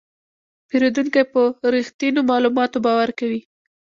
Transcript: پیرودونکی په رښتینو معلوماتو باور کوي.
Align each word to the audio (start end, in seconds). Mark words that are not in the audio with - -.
پیرودونکی 0.67 1.23
په 1.33 1.41
رښتینو 1.73 2.21
معلوماتو 2.29 2.77
باور 2.85 3.09
کوي. 3.19 3.41